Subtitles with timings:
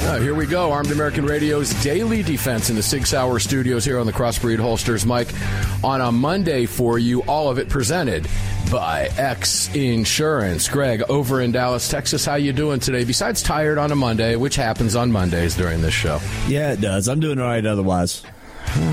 [0.00, 0.72] Uh, here we go.
[0.72, 5.04] Armed American Radio's daily defense in the Sig Sauer studios here on the Crossbreed Holsters.
[5.04, 5.28] mic,
[5.84, 8.26] on a Monday for you, all of it presented
[8.70, 10.66] by X Insurance.
[10.68, 13.04] Greg, over in Dallas, Texas, how you doing today?
[13.04, 16.20] Besides tired on a Monday, which happens on Mondays during this show.
[16.46, 17.06] Yeah, it does.
[17.08, 18.22] I'm doing all right otherwise.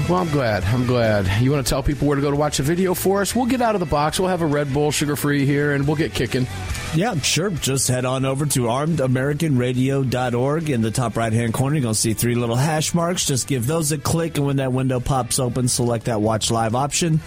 [0.10, 0.64] Well, I'm glad.
[0.66, 1.42] I'm glad.
[1.42, 3.36] You want to tell people where to go to watch the video for us?
[3.36, 4.20] We'll get out of the box.
[4.20, 6.48] We'll have a Red Bull sugar free here and we'll get kicking.
[6.94, 7.50] Yeah, sure.
[7.50, 10.70] Just head on over to armedamericanradio.org.
[10.70, 13.26] In the top right hand corner, you're going to see three little hash marks.
[13.26, 16.76] Just give those a click, and when that window pops open, select that watch live
[16.76, 17.20] option.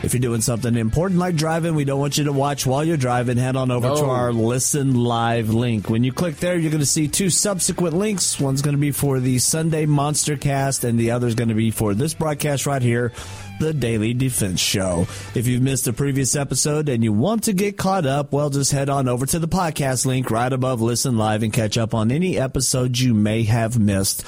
[0.00, 2.96] If you're doing something important like driving, we don't want you to watch while you're
[2.96, 3.36] driving.
[3.36, 3.96] Head on over No.
[3.96, 5.90] to our Listen Live link.
[5.90, 8.38] When you click there, you're going to see two subsequent links.
[8.38, 11.72] One's going to be for the Sunday Monster Cast, and the other's going to be
[11.72, 13.12] for this broadcast right here,
[13.58, 15.08] the Daily Defense Show.
[15.34, 18.70] If you've missed a previous episode and you want to get caught up, well, just
[18.70, 22.12] head on over to the podcast link right above Listen Live and catch up on
[22.12, 24.24] any episodes you may have missed.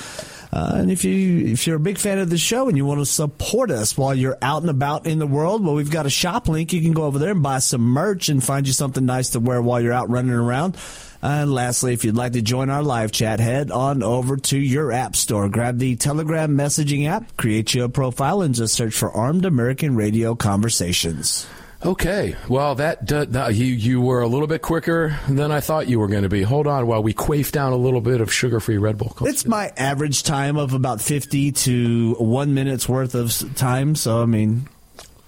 [0.52, 3.00] Uh, and if you if you're a big fan of the show and you want
[3.00, 6.10] to support us while you're out and about in the world, well, we've got a
[6.10, 6.72] shop link.
[6.72, 9.40] You can go over there and buy some merch and find you something nice to
[9.40, 10.76] wear while you're out running around.
[11.22, 14.90] And lastly, if you'd like to join our live chat, head on over to your
[14.90, 19.12] app store, grab the Telegram messaging app, create you a profile, and just search for
[19.12, 21.46] Armed American Radio Conversations.
[21.84, 22.36] Okay.
[22.48, 23.08] Well, that,
[23.54, 26.42] you you were a little bit quicker than I thought you were going to be.
[26.42, 29.16] Hold on while we quaff down a little bit of sugar-free Red Bull.
[29.22, 33.94] It's my average time of about 50 to one minute's worth of time.
[33.94, 34.68] So, I mean,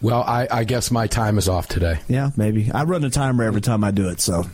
[0.03, 2.01] Well, I, I guess my time is off today.
[2.07, 2.71] yeah, maybe.
[2.71, 4.21] I run a timer every time I do it.
[4.21, 4.45] So,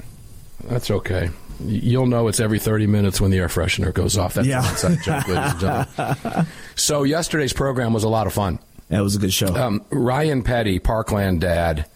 [0.68, 1.30] That's okay.
[1.60, 4.34] You'll know it's every 30 minutes when the air freshener goes off.
[4.34, 4.68] That's Yeah.
[4.70, 6.46] inside joke, ladies and gentlemen.
[6.76, 8.60] So yesterday's program was a lot of fun.
[8.88, 9.54] That was a good show.
[9.54, 11.86] Um, Ryan Petty, Parkland dad,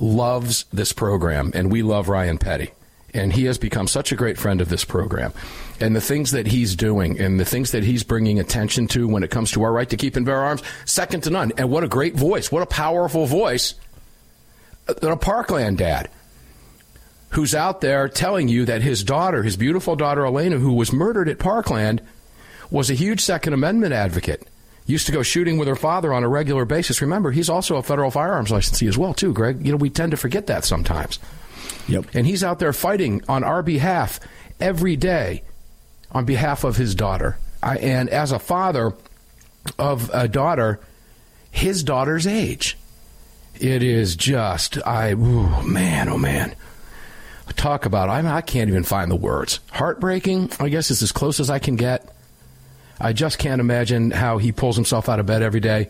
[0.00, 2.70] loves this program, and we love Ryan Petty.
[3.14, 5.34] And he has become such a great friend of this program.
[5.80, 9.22] And the things that he's doing and the things that he's bringing attention to when
[9.22, 11.52] it comes to our right to keep and bear arms, second to none.
[11.58, 12.50] And what a great voice.
[12.50, 13.74] What a powerful voice.
[14.88, 16.08] A a Parkland dad
[17.32, 21.28] who's out there telling you that his daughter, his beautiful daughter Alaina, who was murdered
[21.28, 22.00] at Parkland,
[22.70, 24.46] was a huge Second Amendment advocate.
[24.86, 27.00] Used to go shooting with her father on a regular basis.
[27.00, 29.64] Remember, he's also a federal firearms licensee as well, too, Greg.
[29.64, 31.18] You know, we tend to forget that sometimes.
[31.86, 32.06] yep.
[32.14, 34.18] And he's out there fighting on our behalf
[34.60, 35.42] every day
[36.10, 37.38] on behalf of his daughter.
[37.62, 38.92] I, and as a father
[39.78, 40.80] of a daughter,
[41.50, 42.76] his daughter's age,
[43.60, 46.54] it is just, I, ooh, man, oh man.
[47.56, 49.60] Talk about, I, I can't even find the words.
[49.70, 52.11] Heartbreaking, I guess, is as close as I can get.
[53.02, 55.88] I just can't imagine how he pulls himself out of bed every day,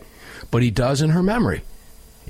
[0.49, 1.61] but he does in her memory.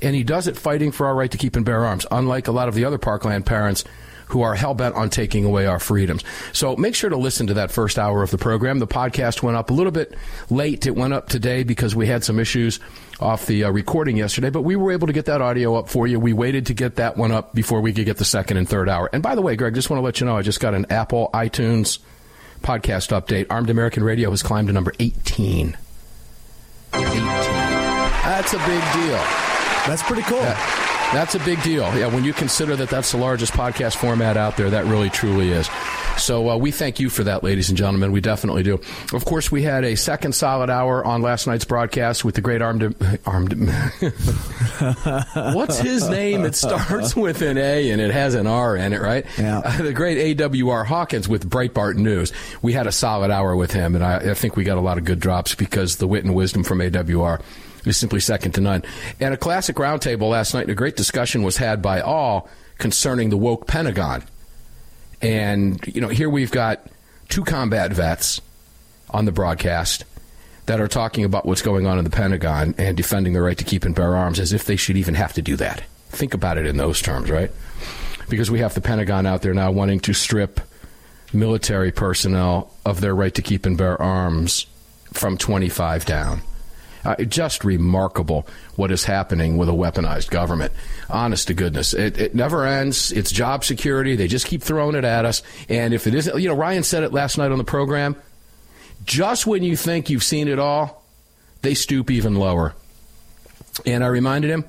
[0.02, 2.52] And he does it fighting for our right to keep and bear arms, unlike a
[2.52, 3.84] lot of the other Parkland parents
[4.28, 6.22] who are hell bent on taking away our freedoms.
[6.52, 8.78] So make sure to listen to that first hour of the program.
[8.78, 10.14] The podcast went up a little bit
[10.50, 10.86] late.
[10.86, 12.80] It went up today because we had some issues
[13.20, 16.06] off the uh, recording yesterday, but we were able to get that audio up for
[16.06, 16.18] you.
[16.18, 18.88] We waited to get that one up before we could get the second and third
[18.88, 19.08] hour.
[19.12, 20.86] And by the way, Greg, just want to let you know I just got an
[20.90, 21.98] Apple iTunes
[22.64, 23.46] podcast update.
[23.50, 25.76] Armed American Radio has climbed to number 18.
[26.94, 27.24] 18.
[28.24, 29.22] That's a big deal.
[29.86, 30.40] That's pretty cool.
[30.40, 31.82] That- that's a big deal.
[31.96, 35.50] Yeah, when you consider that that's the largest podcast format out there, that really truly
[35.50, 35.68] is.
[36.16, 38.12] So uh, we thank you for that, ladies and gentlemen.
[38.12, 38.80] We definitely do.
[39.12, 42.62] Of course, we had a second solid hour on last night's broadcast with the great
[42.62, 42.94] armed
[43.26, 43.52] armed.
[45.54, 46.44] What's his name?
[46.44, 49.26] It starts with an A and it has an R in it, right?
[49.38, 49.58] Yeah.
[49.58, 52.32] Uh, the great AWR Hawkins with Breitbart News.
[52.62, 54.98] We had a solid hour with him, and I, I think we got a lot
[54.98, 57.40] of good drops because the wit and wisdom from AWR
[57.84, 58.82] is simply second to none.
[59.20, 62.48] And a classic roundtable last night, a great discussion was had by all
[62.78, 64.24] concerning the woke Pentagon.
[65.20, 66.86] And, you know, here we've got
[67.28, 68.40] two combat vets
[69.10, 70.04] on the broadcast
[70.66, 73.64] that are talking about what's going on in the Pentagon and defending the right to
[73.64, 75.82] keep and bear arms as if they should even have to do that.
[76.08, 77.50] Think about it in those terms, right?
[78.28, 80.60] Because we have the Pentagon out there now wanting to strip
[81.32, 84.66] military personnel of their right to keep and bear arms
[85.12, 86.40] from 25 down.
[87.04, 88.46] Uh, just remarkable
[88.76, 90.72] what is happening with a weaponized government.
[91.10, 93.12] Honest to goodness, it, it never ends.
[93.12, 94.16] It's job security.
[94.16, 95.42] They just keep throwing it at us.
[95.68, 98.16] And if it isn't, you know, Ryan said it last night on the program.
[99.04, 101.04] Just when you think you've seen it all,
[101.60, 102.74] they stoop even lower.
[103.84, 104.64] And I reminded him,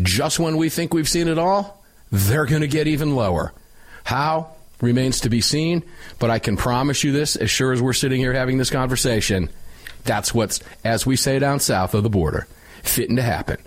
[0.00, 3.52] just when we think we've seen it all, they're going to get even lower.
[4.04, 5.82] How remains to be seen,
[6.18, 9.50] but I can promise you this as sure as we're sitting here having this conversation
[10.04, 12.46] that's what's, as we say down south of the border,
[12.82, 13.58] fitting to happen.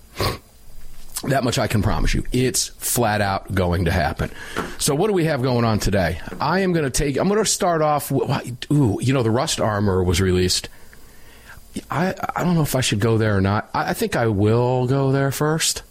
[1.23, 2.25] That much I can promise you.
[2.33, 4.29] It's flat out going to happen.
[4.77, 6.19] So, what do we have going on today?
[6.41, 9.61] I am going to take, I'm going to start off, ooh, you know, the Rust
[9.61, 10.67] Armor was released.
[11.89, 13.69] I, I don't know if I should go there or not.
[13.73, 15.83] I, I think I will go there first.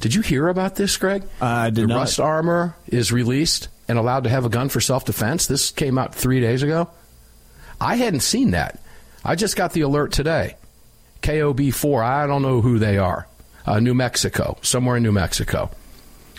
[0.00, 1.22] Did you hear about this, Greg?
[1.40, 1.98] I did the not.
[1.98, 5.46] Rust Armor is released and allowed to have a gun for self defense.
[5.46, 6.88] This came out three days ago.
[7.80, 8.81] I hadn't seen that.
[9.24, 10.56] I just got the alert today.
[11.22, 13.26] KOB4, I don't know who they are.
[13.64, 15.70] Uh, New Mexico, somewhere in New Mexico.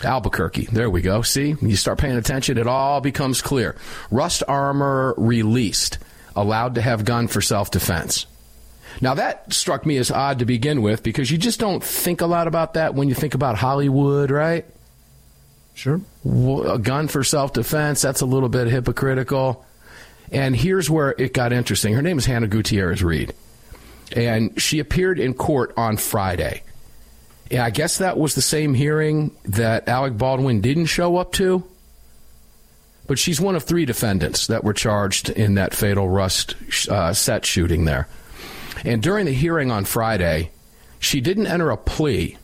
[0.02, 0.66] Albuquerque.
[0.66, 1.22] There we go.
[1.22, 3.76] See, when you start paying attention, it all becomes clear.
[4.10, 5.98] Rust armor released,
[6.36, 8.26] allowed to have gun for self defense.
[9.00, 12.26] Now, that struck me as odd to begin with because you just don't think a
[12.26, 14.66] lot about that when you think about Hollywood, right?
[15.74, 16.00] Sure.
[16.24, 19.64] A gun for self defense, that's a little bit hypocritical.
[20.32, 21.94] And here's where it got interesting.
[21.94, 23.34] Her name is Hannah Gutierrez Reed.
[24.12, 26.62] And she appeared in court on Friday.
[27.50, 31.64] And I guess that was the same hearing that Alec Baldwin didn't show up to.
[33.06, 36.56] But she's one of three defendants that were charged in that fatal Rust
[36.88, 38.08] uh, set shooting there.
[38.84, 40.50] And during the hearing on Friday,
[40.98, 42.38] she didn't enter a plea.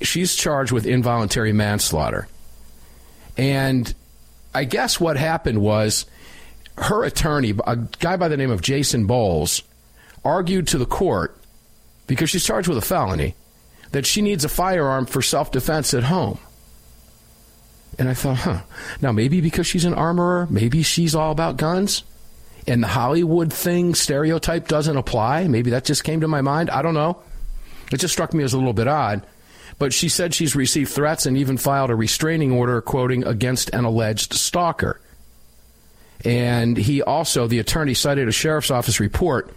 [0.00, 2.26] She's charged with involuntary manslaughter.
[3.36, 3.94] And
[4.54, 6.04] I guess what happened was
[6.78, 9.62] her attorney, a guy by the name of Jason Bowles,
[10.24, 11.36] argued to the court
[12.06, 13.34] because she's charged with a felony
[13.92, 16.38] that she needs a firearm for self defense at home.
[17.98, 18.62] And I thought, huh,
[19.00, 22.04] now maybe because she's an armorer, maybe she's all about guns,
[22.66, 25.46] and the Hollywood thing stereotype doesn't apply.
[25.48, 26.70] Maybe that just came to my mind.
[26.70, 27.20] I don't know.
[27.92, 29.26] It just struck me as a little bit odd.
[29.78, 33.84] But she said she's received threats and even filed a restraining order, quoting, against an
[33.84, 35.00] alleged stalker.
[36.24, 39.54] And he also, the attorney, cited a sheriff's office report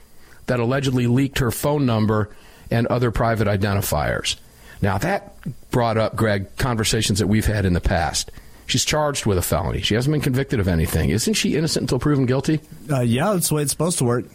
[0.47, 2.29] that allegedly leaked her phone number
[2.71, 4.35] and other private identifiers.
[4.81, 5.33] Now, that
[5.71, 8.31] brought up, Greg, conversations that we've had in the past.
[8.67, 9.81] She's charged with a felony.
[9.81, 11.12] She hasn't been convicted of anything.
[11.12, 12.59] Isn't she innocent until proven guilty?
[12.89, 14.25] Uh, yeah, that's the way it's supposed to work.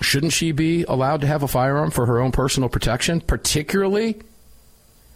[0.00, 4.20] Shouldn't she be allowed to have a firearm for her own personal protection, particularly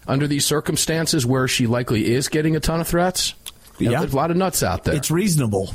[0.07, 3.35] under these circumstances where she likely is getting a ton of threats?
[3.79, 4.01] You know, yeah.
[4.01, 4.95] There's a lot of nuts out there.
[4.95, 5.75] It's reasonable.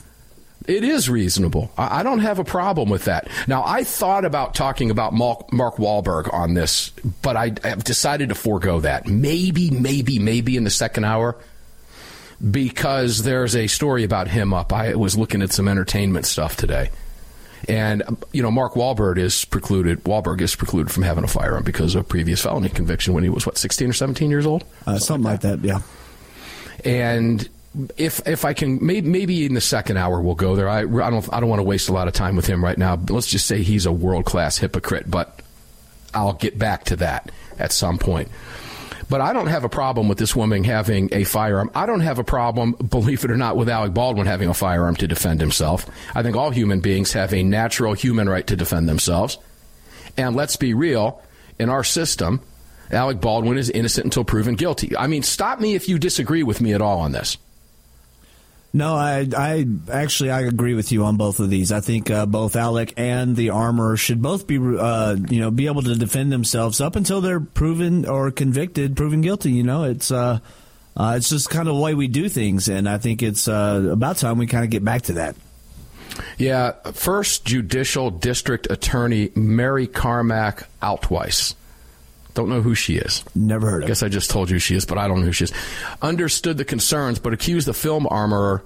[0.67, 1.71] It is reasonable.
[1.77, 3.27] I don't have a problem with that.
[3.47, 6.89] Now, I thought about talking about Mark Wahlberg on this,
[7.21, 9.07] but I have decided to forego that.
[9.07, 11.35] Maybe, maybe, maybe in the second hour,
[12.51, 14.73] because there's a story about him up.
[14.73, 16.89] I was looking at some entertainment stuff today.
[17.67, 20.03] And you know, Mark Wahlberg is precluded.
[20.03, 23.45] Wahlberg is precluded from having a firearm because of previous felony conviction when he was
[23.45, 25.61] what, sixteen or seventeen years old, uh, something, something like that.
[25.63, 25.67] that.
[25.67, 25.81] Yeah.
[26.83, 27.49] And
[27.97, 30.69] if if I can maybe, maybe in the second hour we'll go there.
[30.69, 32.77] I, I don't I don't want to waste a lot of time with him right
[32.77, 32.95] now.
[33.09, 35.09] Let's just say he's a world class hypocrite.
[35.09, 35.41] But
[36.13, 38.29] I'll get back to that at some point.
[39.07, 41.69] But I don't have a problem with this woman having a firearm.
[41.75, 44.95] I don't have a problem, believe it or not, with Alec Baldwin having a firearm
[44.95, 45.85] to defend himself.
[46.15, 49.37] I think all human beings have a natural human right to defend themselves.
[50.17, 51.21] And let's be real,
[51.59, 52.41] in our system,
[52.89, 54.97] Alec Baldwin is innocent until proven guilty.
[54.97, 57.37] I mean, stop me if you disagree with me at all on this.
[58.75, 61.71] No, I, I actually I agree with you on both of these.
[61.71, 65.67] I think uh, both Alec and the armor should both be, uh, you know, be
[65.67, 69.53] able to defend themselves up until they're proven or convicted, proven guilty.
[69.53, 70.39] You know, it's uh,
[70.97, 73.87] uh it's just kind of the way we do things, and I think it's uh,
[73.89, 75.37] about time we kind of get back to that.
[76.37, 81.55] Yeah, first judicial district attorney Mary Carmack Altwies.
[82.35, 83.23] Don't know who she is.
[83.33, 83.85] Never heard of.
[83.85, 85.53] I guess I just told you she is, but I don't know who she is.
[86.01, 88.63] Understood the concerns, but accused the film armorer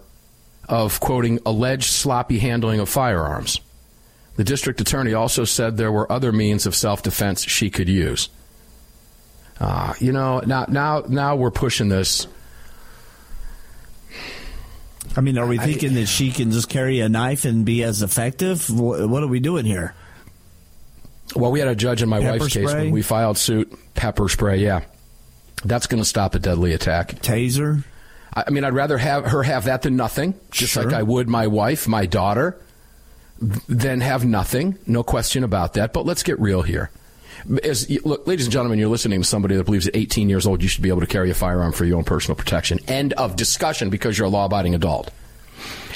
[0.67, 3.61] of quoting alleged sloppy handling of firearms.
[4.35, 8.29] The district attorney also said there were other means of self-defense she could use.
[9.59, 12.27] Uh, you know, now now now we're pushing this.
[15.15, 17.83] I mean, are we thinking I, that she can just carry a knife and be
[17.83, 18.69] as effective?
[18.69, 19.93] What are we doing here?
[21.35, 22.63] Well, we had a judge in my pepper wife's spray?
[22.65, 23.71] case when we filed suit.
[23.95, 24.81] Pepper spray, yeah,
[25.63, 27.09] that's going to stop a deadly attack.
[27.21, 27.83] Taser.
[28.33, 30.83] I mean, I'd rather have her have that than nothing, just Sure.
[30.83, 32.59] like I would my wife, my daughter,
[33.67, 34.77] than have nothing.
[34.85, 35.93] No question about that.
[35.93, 36.91] But let's get real here.
[37.63, 40.61] As, look, ladies and gentlemen, you're listening to somebody that believes at 18 years old
[40.61, 42.79] you should be able to carry a firearm for your own personal protection.
[42.87, 45.09] End of discussion because you're a law-abiding adult.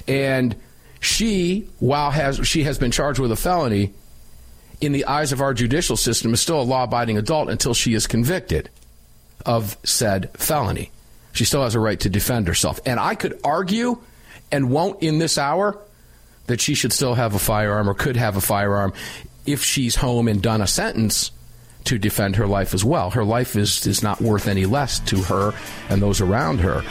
[0.08, 0.56] And
[1.02, 3.94] she, while has she has been charged with a felony,
[4.86, 8.08] in the eyes of our judicial system, is still a law-abiding adult until she is
[8.08, 8.70] convicted
[9.46, 10.92] of said felony.
[11.32, 12.80] She still has a right to defend herself.
[12.86, 14.00] And I could argue,
[14.52, 15.78] and won't in this hour,
[16.48, 18.94] that she should still have a firearm or could have a firearm
[19.46, 21.32] if she's home and done a sentence
[21.86, 23.10] to defend her life as well.
[23.10, 25.54] Her life is, is not worth any less to her
[25.90, 26.82] and those around her.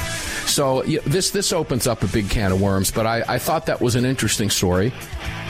[0.47, 2.91] So this this opens up a big can of worms.
[2.91, 4.93] But I, I thought that was an interesting story.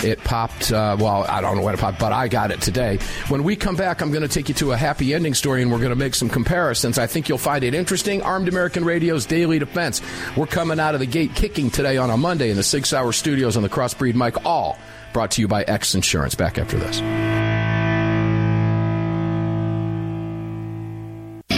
[0.03, 0.73] It popped.
[0.73, 2.99] Uh, well, I don't know when it popped, but I got it today.
[3.29, 5.71] When we come back, I'm going to take you to a happy ending story, and
[5.71, 6.99] we're going to make some comparisons.
[6.99, 8.23] I think you'll find it interesting.
[8.23, 10.03] Armed American Radio's Daily Defense.
[10.37, 13.13] We're coming out of the gate kicking today on a Monday in the Sig Sauer
[13.13, 14.45] Studios on the Crossbreed mic.
[14.45, 14.79] All
[15.13, 16.35] brought to you by X Insurance.
[16.35, 17.42] Back after this.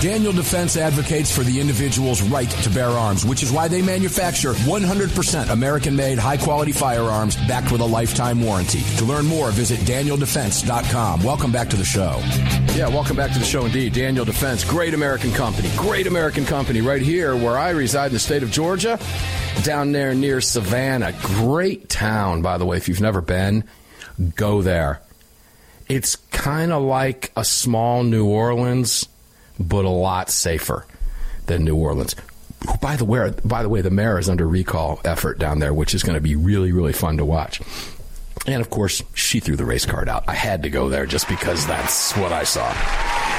[0.00, 4.54] Daniel Defense advocates for the individual's right to bear arms, which is why they manufacture
[4.54, 8.80] 100% American made, high quality firearms backed with a lifetime warranty.
[8.96, 11.22] To learn more, visit DanielDefense.com.
[11.22, 12.18] Welcome back to the show.
[12.74, 13.92] Yeah, welcome back to the show indeed.
[13.92, 18.20] Daniel Defense, great American company, great American company right here where I reside in the
[18.20, 18.98] state of Georgia,
[19.64, 21.12] down there near Savannah.
[21.20, 22.78] Great town, by the way.
[22.78, 23.64] If you've never been,
[24.34, 25.02] go there.
[25.90, 29.06] It's kind of like a small New Orleans
[29.60, 30.86] but a lot safer
[31.46, 32.16] than New Orleans.
[32.80, 35.94] By the way, by the way, the mayor is under recall effort down there, which
[35.94, 37.60] is going to be really, really fun to watch.
[38.46, 40.24] And of course, she threw the race card out.
[40.26, 42.74] I had to go there just because that's what I saw.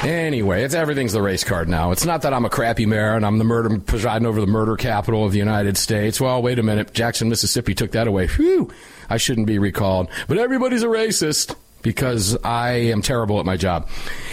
[0.03, 1.91] Anyway, it's everything's the race card now.
[1.91, 4.75] It's not that I'm a crappy mayor and I'm the murder presiding over the murder
[4.75, 6.19] capital of the United States.
[6.19, 6.93] Well, wait a minute.
[6.93, 8.27] Jackson, Mississippi took that away.
[8.27, 8.71] Whew.
[9.09, 10.09] I shouldn't be recalled.
[10.27, 13.89] But everybody's a racist because I am terrible at my job.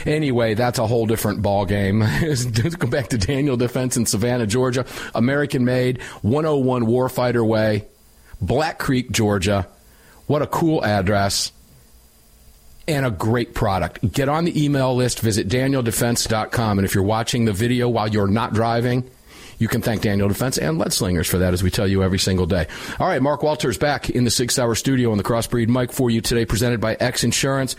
[0.06, 2.00] Anyway, that's a whole different ball game.
[2.78, 4.86] Go back to Daniel Defense in Savannah, Georgia.
[5.14, 7.86] American made, 101 Warfighter Way,
[8.40, 9.66] Black Creek, Georgia.
[10.26, 11.52] What a cool address
[12.86, 14.12] and a great product.
[14.12, 16.78] Get on the email list, visit danieldefense.com.
[16.78, 19.08] And if you're watching the video while you're not driving,
[19.58, 22.18] you can thank Daniel Defense and Lead Slingers for that, as we tell you every
[22.18, 22.66] single day.
[22.98, 26.10] All right, Mark Walters back in the Sig Sauer studio on the Crossbreed mic for
[26.10, 27.76] you today, presented by X Insurance.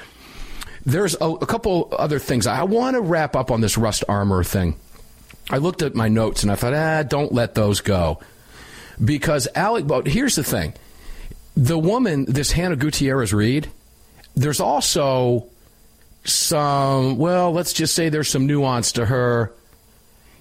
[0.86, 2.48] There's a, a couple other things.
[2.48, 4.75] I want to wrap up on this Rust Armor thing.
[5.50, 8.19] I looked at my notes and I thought, ah, don't let those go.
[9.03, 10.74] Because Alec, but here's the thing.
[11.55, 13.70] The woman, this Hannah Gutierrez Reed,
[14.35, 15.48] there's also
[16.24, 19.53] some, well, let's just say there's some nuance to her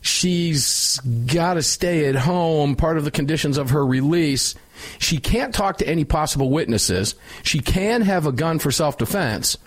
[0.00, 4.54] She's got to stay at home, part of the conditions of her release.
[4.98, 7.14] She can't talk to any possible witnesses.
[7.42, 9.58] She can have a gun for self defense,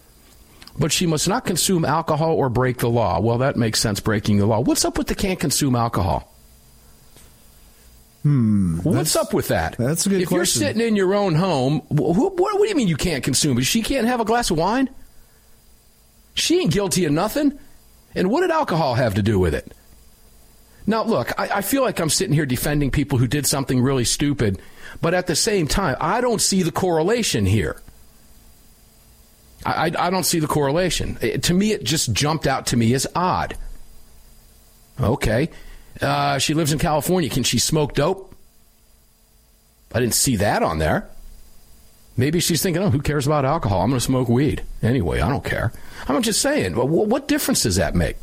[0.79, 3.19] but she must not consume alcohol or break the law.
[3.19, 4.61] Well, that makes sense, breaking the law.
[4.61, 6.27] What's up with the can't consume alcohol?
[8.23, 8.79] Hmm.
[8.83, 9.75] What's up with that?
[9.77, 10.61] That's a good if question.
[10.61, 13.57] you're sitting in your own home, wh- wh- what, do you mean you can't consume
[13.57, 13.63] it?
[13.63, 14.89] She can't have a glass of wine?
[16.35, 17.57] She ain't guilty of nothing.
[18.13, 19.73] And what did alcohol have to do with it?
[20.85, 24.05] Now, look, I, I, feel like I'm sitting here defending people who did something really
[24.05, 24.59] stupid,
[24.99, 27.79] but at the same time, I don't see the correlation here.
[29.65, 31.17] I, I, I don't see the correlation.
[31.21, 33.55] It, to me, it just jumped out to me as odd.
[34.99, 35.49] Okay.
[36.01, 37.29] Uh, she lives in California.
[37.29, 38.35] Can she smoke dope?
[39.93, 41.07] I didn't see that on there.
[42.17, 43.81] Maybe she's thinking, oh, who cares about alcohol?
[43.81, 44.63] I'm going to smoke weed.
[44.81, 45.71] Anyway, I don't care.
[46.07, 48.17] I'm just saying, well, what difference does that make?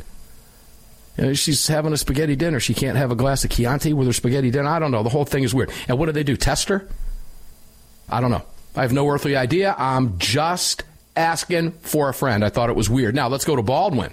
[1.18, 2.60] You know, she's having a spaghetti dinner.
[2.60, 4.68] She can't have a glass of Chianti with her spaghetti dinner.
[4.68, 5.02] I don't know.
[5.02, 5.72] The whole thing is weird.
[5.88, 6.36] And what do they do?
[6.36, 6.88] Test her?
[8.08, 8.44] I don't know.
[8.76, 9.74] I have no earthly idea.
[9.76, 10.84] I'm just
[11.16, 12.44] asking for a friend.
[12.44, 13.16] I thought it was weird.
[13.16, 14.12] Now let's go to Baldwin.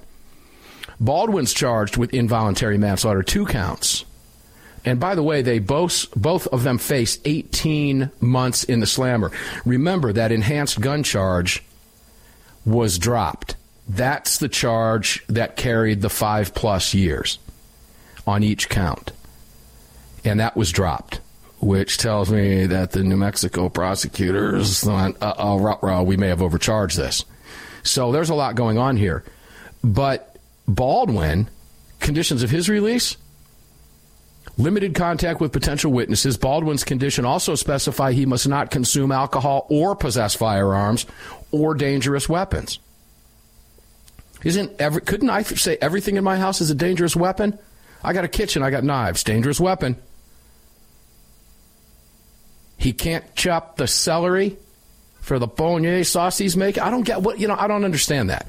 [0.99, 4.03] Baldwin's charged with involuntary manslaughter, two counts.
[4.83, 9.31] And by the way, they both both of them face 18 months in the slammer.
[9.65, 11.63] Remember that enhanced gun charge
[12.65, 13.55] was dropped.
[13.87, 17.37] That's the charge that carried the five plus years
[18.25, 19.11] on each count.
[20.23, 21.19] And that was dropped,
[21.59, 26.97] which tells me that the New Mexico prosecutors thought, uh oh, we may have overcharged
[26.97, 27.25] this.
[27.83, 29.23] So there's a lot going on here.
[29.83, 31.47] But Baldwin,
[31.99, 33.17] conditions of his release,
[34.57, 36.37] limited contact with potential witnesses.
[36.37, 41.05] Baldwin's condition also specify he must not consume alcohol or possess firearms
[41.51, 42.79] or dangerous weapons.
[44.45, 47.57] Isn't every, couldn't I say everything in my house is a dangerous weapon?
[48.03, 49.97] I got a kitchen, I got knives, dangerous weapon.
[52.77, 54.57] He can't chop the celery
[55.21, 56.83] for the bolognese sauce he's making.
[56.83, 57.55] I don't get what you know.
[57.57, 58.45] I don't understand that.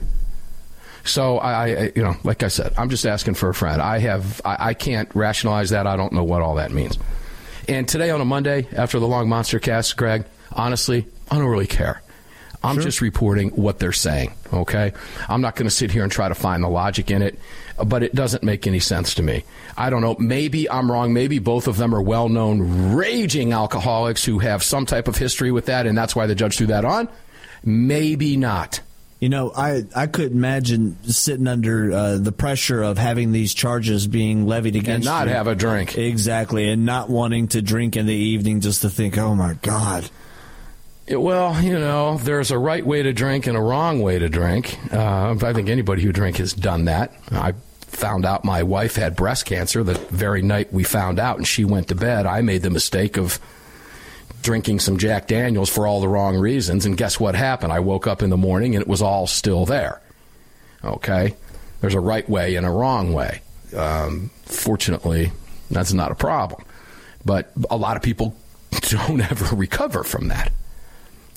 [1.04, 3.80] So I, I you know, like I said, I'm just asking for a friend.
[3.80, 5.86] I have, I, I can't rationalize that.
[5.86, 6.98] I don't know what all that means.
[7.68, 11.66] And today on a Monday, after the long monster cast, Greg, honestly, I don't really
[11.66, 12.02] care.
[12.62, 12.84] I'm Sure.
[12.84, 14.92] just reporting what they're saying, okay?
[15.28, 17.38] I'm not going to sit here and try to find the logic in it,
[17.84, 19.44] but it doesn't make any sense to me.
[19.76, 20.16] I don't know.
[20.18, 21.12] Maybe I'm wrong.
[21.12, 25.52] Maybe both of them are well known raging alcoholics who have some type of history
[25.52, 27.08] with that, and that's why the judge threw that on.
[27.64, 28.80] Maybe not.
[29.20, 34.06] You know, I I could imagine sitting under uh, the pressure of having these charges
[34.06, 35.32] being levied against And not you.
[35.32, 35.96] have a drink.
[35.96, 40.10] exactly, and not wanting to drink in the evening just to think, oh my god.
[41.08, 44.76] Well, you know, there's a right way to drink and a wrong way to drink.
[44.92, 47.12] Uh, I think anybody who drinks has done that.
[47.30, 51.46] I found out my wife had breast cancer the very night we found out, and
[51.46, 52.26] she went to bed.
[52.26, 53.38] I made the mistake of
[54.42, 57.72] drinking some Jack Daniels for all the wrong reasons, and guess what happened?
[57.72, 60.00] I woke up in the morning and it was all still there.
[60.84, 61.36] Okay?
[61.80, 63.42] There's a right way and a wrong way.
[63.76, 65.30] Um, fortunately,
[65.70, 66.64] that's not a problem.
[67.24, 68.36] But a lot of people
[68.80, 70.50] don't ever recover from that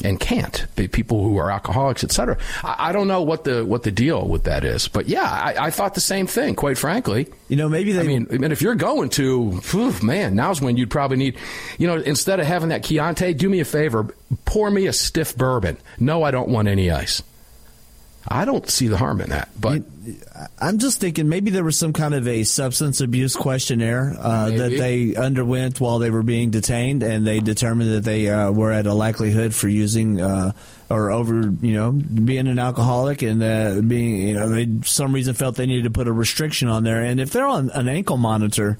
[0.03, 0.65] and can't.
[0.75, 2.37] Be- People who are alcoholics, etc.
[2.63, 5.67] I, I don't know what the what the deal with that is, but yeah, I,
[5.67, 6.55] I thought the same thing.
[6.55, 9.93] Quite frankly, You know, maybe they I mean, I mean, if you're going to, phew,
[10.03, 11.37] man, now's when you'd probably need,
[11.77, 14.07] you know, instead of having that Chianti, do me a favor,
[14.45, 15.77] pour me a stiff bourbon.
[15.99, 17.21] No, I don't want any ice.
[18.27, 19.83] I don't see the harm in that, but
[20.59, 24.69] I'm just thinking maybe there was some kind of a substance abuse questionnaire uh, that
[24.71, 28.85] they underwent while they were being detained, and they determined that they uh, were at
[28.85, 30.51] a likelihood for using uh,
[30.89, 35.33] or over, you know, being an alcoholic, and uh, being, you know, they some reason
[35.33, 37.01] felt they needed to put a restriction on there.
[37.01, 38.77] And if they're on an ankle monitor,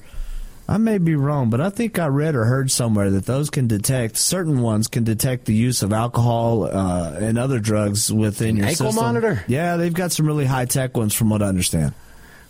[0.70, 3.66] I may be wrong, but I think I read or heard somewhere that those can
[3.66, 8.66] detect certain ones can detect the use of alcohol uh, and other drugs within your
[8.66, 9.04] ankle system.
[9.04, 9.44] monitor?
[9.48, 11.92] Yeah, they've got some really high tech ones, from what I understand.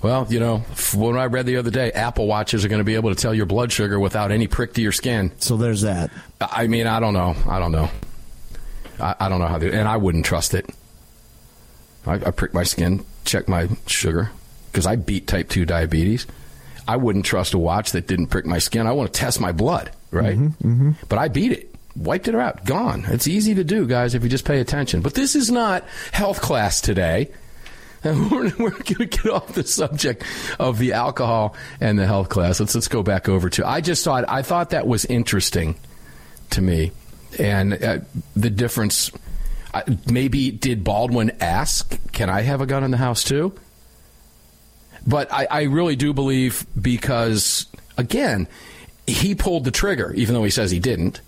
[0.03, 0.59] well, you know,
[0.95, 3.33] when I read the other day, Apple Watches are going to be able to tell
[3.33, 5.33] your blood sugar without any prick to your skin.
[5.39, 6.11] So there's that.
[6.43, 7.35] I mean, I don't know.
[7.49, 7.89] I don't know.
[9.01, 10.69] I, I don't know how to, and I wouldn't trust it.
[12.07, 14.31] I, I prick my skin, check my sugar,
[14.71, 16.27] because I beat type 2 diabetes.
[16.93, 18.87] I wouldn't trust a watch that didn't prick my skin.
[18.87, 20.37] I want to test my blood, right?
[20.37, 21.75] Mm-hmm, But I beat it.
[21.97, 22.65] Wiped it out.
[22.65, 23.05] Gone.
[23.09, 25.01] It's easy to do, guys, if you just pay attention.
[25.03, 27.31] But this is not health class today.
[28.03, 30.25] And we're, we're going to get off the subject
[30.59, 32.59] of the alcohol and the health class.
[32.61, 33.67] Let's let's go back over to.
[33.69, 35.77] I just thought I thought that was interesting
[36.51, 36.93] to me,
[37.39, 37.99] and uh,
[38.35, 39.11] the difference.
[39.73, 43.53] Uh, maybe did Baldwin ask, "Can I have a gun in the house too?"
[45.07, 48.47] But I, I really do believe because again,
[49.07, 51.21] he pulled the trigger, even though he says he didn't.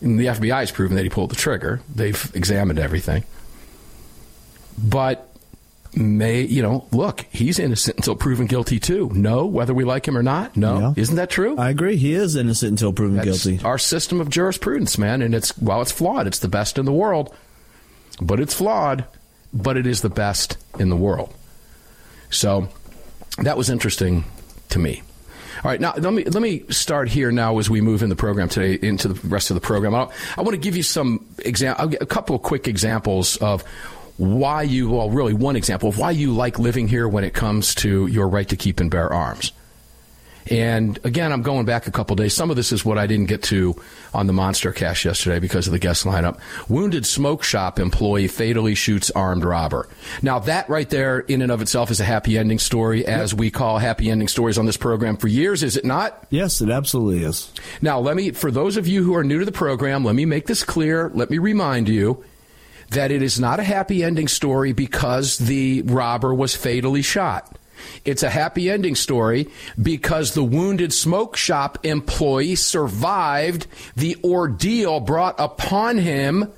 [0.00, 1.80] And the FBI has proven that he pulled the trigger.
[1.94, 3.24] They've examined everything.
[4.82, 5.28] But
[5.94, 9.10] may you know, look, he's innocent until proven guilty too.
[9.14, 10.56] No, whether we like him or not.
[10.56, 10.92] No, Yeah.
[10.96, 11.56] isn't that true?
[11.56, 11.96] I agree.
[11.96, 13.64] He is innocent until proven That's guilty.
[13.64, 16.92] Our system of jurisprudence, man, and it's while it's flawed, it's the best in the
[16.92, 17.34] world.
[18.20, 19.04] But it's flawed,
[19.52, 21.32] but it is the best in the world.
[22.30, 22.68] So
[23.38, 24.24] that was interesting
[24.70, 25.02] to me.
[25.64, 28.16] All right, now let me let me start here now as we move in the
[28.16, 29.94] program today into the rest of the program.
[29.94, 33.38] I, I want to give you some exam- I'll get a couple of quick examples
[33.38, 33.62] of
[34.18, 37.74] why you well really one example of why you like living here when it comes
[37.76, 39.52] to your right to keep and bear arms.
[40.50, 42.34] And again, I'm going back a couple days.
[42.34, 43.74] Some of this is what I didn't get to
[44.14, 46.38] on the Monster Cast yesterday because of the guest lineup.
[46.68, 49.88] Wounded smoke shop employee fatally shoots armed robber.
[50.22, 53.50] Now, that right there, in and of itself, is a happy ending story, as we
[53.50, 56.26] call happy ending stories on this program for years, is it not?
[56.30, 57.52] Yes, it absolutely is.
[57.82, 60.24] Now, let me, for those of you who are new to the program, let me
[60.24, 61.10] make this clear.
[61.14, 62.24] Let me remind you
[62.90, 67.58] that it is not a happy ending story because the robber was fatally shot.
[68.04, 69.48] It's a happy ending story
[69.80, 76.52] because the wounded smoke shop employee survived the ordeal brought upon him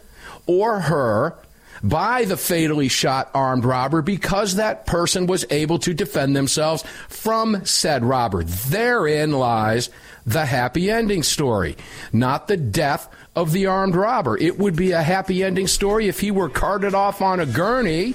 [0.47, 1.39] or her
[1.83, 7.65] by the fatally shot armed robber because that person was able to defend themselves from
[7.65, 8.43] said robber.
[8.45, 9.91] Therein lies
[10.27, 11.77] the happy ending story,
[12.13, 14.37] not the death of the armed robber.
[14.37, 18.15] It would be a happy ending story if he were carted off on a gurney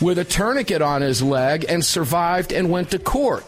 [0.00, 3.44] with a tourniquet on his leg and survived and went to court.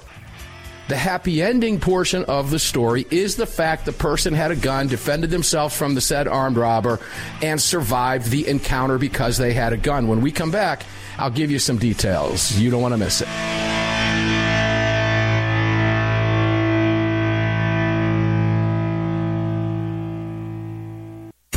[0.89, 4.89] The happy ending portion of the story is the fact the person had a gun,
[4.89, 6.99] defended themselves from the said armed robber,
[7.43, 10.09] and survived the encounter because they had a gun.
[10.09, 10.85] When we come back,
[11.19, 12.57] I'll give you some details.
[12.57, 13.29] You don't want to miss it.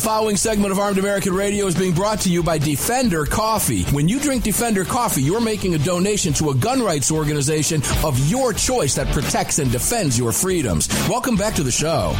[0.00, 3.82] The following segment of Armed American Radio is being brought to you by Defender Coffee.
[3.92, 8.18] When you drink Defender Coffee, you're making a donation to a gun rights organization of
[8.30, 10.88] your choice that protects and defends your freedoms.
[11.06, 12.12] Welcome back to the show.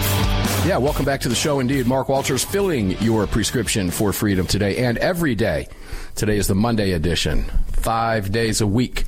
[0.67, 1.87] Yeah, welcome back to the show indeed.
[1.87, 5.67] Mark Walters filling your prescription for freedom today and every day.
[6.17, 9.07] Today is the Monday edition, five days a week,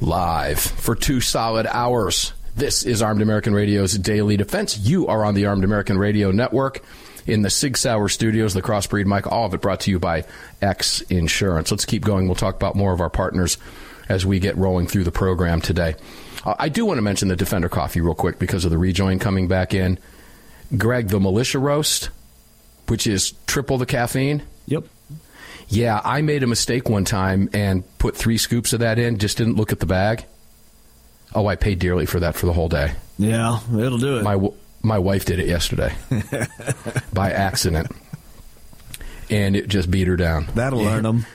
[0.00, 2.32] live for two solid hours.
[2.56, 4.78] This is Armed American Radio's Daily Defense.
[4.78, 6.82] You are on the Armed American Radio Network
[7.26, 10.24] in the Sig Sauer studios, the Crossbreed mic, all of it brought to you by
[10.60, 11.70] X Insurance.
[11.70, 12.26] Let's keep going.
[12.26, 13.58] We'll talk about more of our partners
[14.08, 15.94] as we get rolling through the program today.
[16.44, 19.18] Uh, I do want to mention the Defender Coffee real quick because of the rejoin
[19.18, 19.98] coming back in.
[20.76, 22.10] Greg, the Militia Roast,
[22.88, 24.42] which is triple the caffeine.
[24.66, 24.84] Yep.
[25.68, 29.38] Yeah, I made a mistake one time and put three scoops of that in, just
[29.38, 30.24] didn't look at the bag.
[31.34, 32.92] Oh, I paid dearly for that for the whole day.
[33.18, 34.22] Yeah, it'll do it.
[34.22, 34.36] My
[34.84, 35.94] my wife did it yesterday
[37.12, 37.90] by accident,
[39.30, 40.46] and it just beat her down.
[40.54, 41.26] That'll learn them.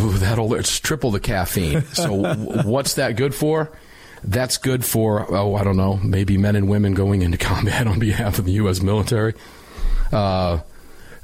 [0.00, 1.82] Ooh, that'll it's triple the caffeine.
[1.92, 3.70] So w- what's that good for?
[4.24, 7.98] That's good for oh I don't know maybe men and women going into combat on
[7.98, 8.80] behalf of the U.S.
[8.80, 9.34] military.
[10.10, 10.60] Uh,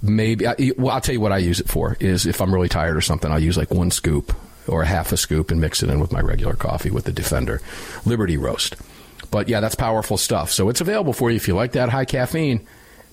[0.02, 2.68] maybe I, well I'll tell you what I use it for is if I'm really
[2.68, 4.34] tired or something I'll use like one scoop
[4.66, 7.12] or a half a scoop and mix it in with my regular coffee with the
[7.12, 7.62] Defender
[8.04, 8.76] Liberty Roast.
[9.30, 10.50] But yeah, that's powerful stuff.
[10.50, 12.66] So it's available for you if you like that high caffeine.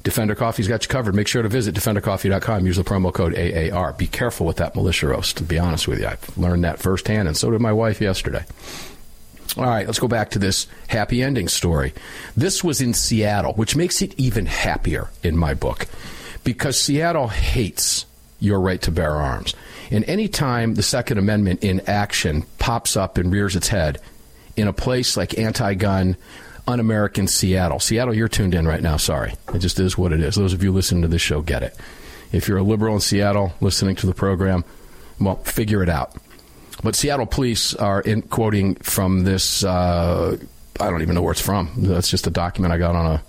[0.03, 1.15] Defender Coffee's got you covered.
[1.15, 2.65] Make sure to visit defendercoffee.com.
[2.67, 3.93] Use the promo code AAR.
[3.93, 6.05] Be careful with that militia roast, to be honest with you.
[6.05, 8.45] I've learned that firsthand, and so did my wife yesterday.
[9.57, 11.93] All right, let's go back to this happy ending story.
[12.37, 15.87] This was in Seattle, which makes it even happier in my book
[16.43, 18.05] because Seattle hates
[18.39, 19.55] your right to bear arms.
[19.89, 23.99] And any time the Second Amendment in action pops up and rears its head
[24.55, 26.17] in a place like anti gun,
[26.67, 28.97] un American Seattle, Seattle, you're tuned in right now.
[28.97, 29.33] Sorry.
[29.53, 30.35] It just is what it is.
[30.35, 31.75] Those of you listening to this show get it.
[32.31, 34.65] If you're a liberal in Seattle listening to the program,
[35.19, 36.15] well, figure it out.
[36.83, 39.63] But Seattle police are in quoting from this.
[39.63, 40.37] Uh,
[40.79, 41.71] I don't even know where it's from.
[41.77, 43.21] That's just a document I got on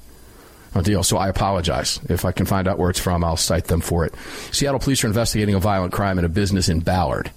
[0.75, 1.03] a, deal.
[1.03, 2.01] So I apologize.
[2.11, 4.15] If I can find out where it's from, I'll cite them for it.
[4.53, 7.31] Seattle police are investigating a violent crime in a business in Ballard,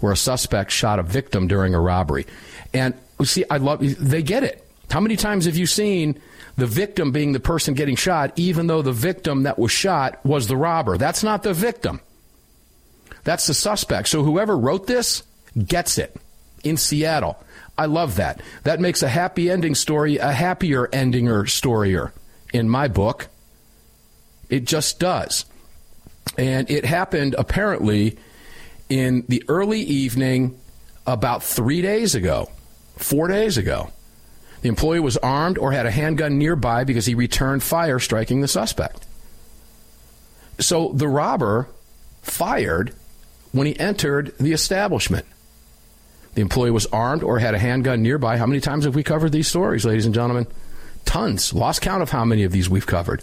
[0.00, 2.26] where a suspect shot a victim during a robbery.
[2.74, 2.92] And
[3.24, 3.80] see, I love.
[3.80, 4.66] They get it.
[4.90, 6.20] How many times have you seen
[6.56, 10.48] the victim being the person getting shot, even though the victim that was shot was
[10.48, 10.98] the robber?
[10.98, 12.00] That's not the victim.
[13.24, 14.08] That's the suspect.
[14.08, 15.22] So whoever wrote this
[15.66, 16.14] gets it
[16.64, 17.42] in Seattle.
[17.78, 18.42] I love that.
[18.64, 22.12] That makes a happy ending story a happier endinger storier
[22.52, 23.28] in my book.
[24.50, 25.46] It just does.
[26.36, 28.18] And it happened apparently
[28.88, 30.58] in the early evening
[31.06, 32.50] about three days ago,
[33.02, 33.90] four days ago.
[34.62, 38.48] The employee was armed or had a handgun nearby because he returned fire, striking the
[38.48, 39.04] suspect.
[40.60, 41.68] So the robber
[42.22, 42.94] fired
[43.50, 45.26] when he entered the establishment.
[46.34, 48.38] The employee was armed or had a handgun nearby.
[48.38, 50.46] How many times have we covered these stories, ladies and gentlemen?
[51.04, 51.52] Tons.
[51.52, 53.22] Lost count of how many of these we've covered.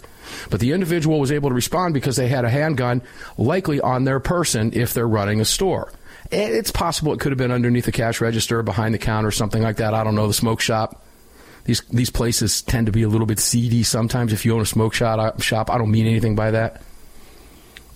[0.50, 3.02] But the individual was able to respond because they had a handgun
[3.38, 5.92] likely on their person if they're running a store.
[6.32, 9.62] And It's possible it could have been underneath the cash register, behind the counter, something
[9.62, 9.94] like that.
[9.94, 10.26] I don't know.
[10.26, 11.04] The smoke shop.
[11.64, 14.32] These these places tend to be a little bit seedy sometimes.
[14.32, 16.82] If you own a smoke shop, shop, I don't mean anything by that.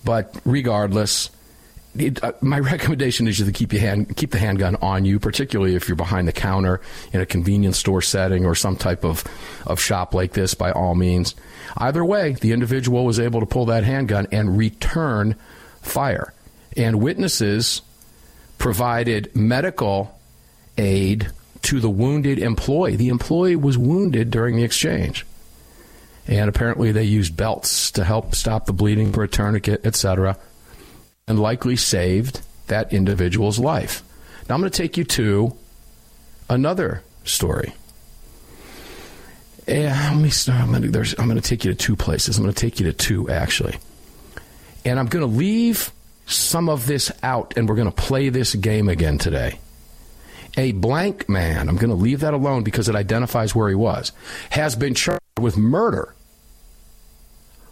[0.03, 1.31] But regardless,
[1.97, 5.75] it, uh, my recommendation is to keep your hand keep the handgun on you, particularly
[5.75, 9.23] if you're behind the counter in a convenience store setting or some type of,
[9.65, 10.53] of shop like this.
[10.53, 11.35] By all means,
[11.77, 15.35] either way, the individual was able to pull that handgun and return
[15.81, 16.33] fire,
[16.77, 17.81] and witnesses
[18.57, 20.19] provided medical
[20.77, 21.29] aid
[21.63, 22.95] to the wounded employee.
[22.95, 25.25] The employee was wounded during the exchange.
[26.27, 30.37] And apparently they used belts to help stop the bleeding for a tourniquet, etc
[31.27, 34.03] and likely saved that individual's life.
[34.47, 35.55] Now I'm going to take you to
[36.49, 37.73] another story.
[39.67, 40.61] Yeah, let me start.
[40.61, 42.37] I'm going, to, I'm going to take you to two places.
[42.37, 43.77] I'm going to take you to two, actually.
[44.83, 45.91] And I'm going to leave
[46.25, 49.59] some of this out, and we're going to play this game again today.
[50.57, 54.11] A blank man, I'm going to leave that alone because it identifies where he was,
[54.51, 56.15] has been charged with murder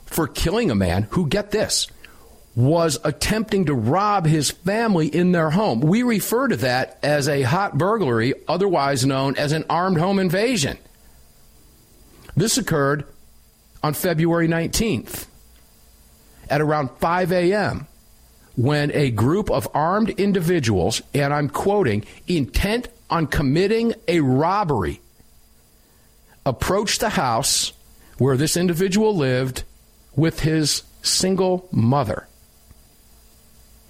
[0.06, 1.88] for killing a man who, get this,
[2.56, 5.80] was attempting to rob his family in their home.
[5.80, 10.78] We refer to that as a hot burglary, otherwise known as an armed home invasion.
[12.36, 13.06] This occurred
[13.82, 15.26] on February 19th
[16.50, 17.88] at around 5 a.m.
[18.56, 25.02] when a group of armed individuals, and I'm quoting, intent on committing a robbery,
[26.46, 27.74] approached the house
[28.18, 29.64] where this individual lived
[30.16, 32.28] with his single mother